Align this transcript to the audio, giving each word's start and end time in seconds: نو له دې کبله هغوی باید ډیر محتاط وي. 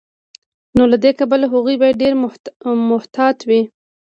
نو 0.75 0.83
له 0.91 0.97
دې 1.03 1.11
کبله 1.19 1.45
هغوی 1.53 1.75
باید 1.81 2.01
ډیر 2.03 2.13
محتاط 2.91 3.37
وي. 3.49 3.61